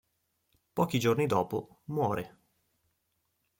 [0.73, 2.39] Pochi giorni dopo, muore.